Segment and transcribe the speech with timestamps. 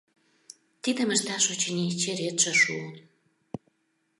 [0.83, 2.93] Тидым ышташ, очыни, черетше шуын.